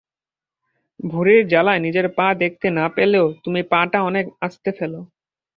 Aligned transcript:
ভুঁড়ির 1.03 1.41
জ্বালায় 1.47 1.81
নিজের 1.85 2.07
পা 2.17 2.27
দেখতে 2.41 2.67
না 2.71 2.85
পেলেও 2.95 3.25
তুমি 3.43 3.61
পা 3.71 3.81
টা 3.91 3.99
অনেক 4.09 4.25
আস্তে 4.41 4.69
ফেলো। 4.77 4.99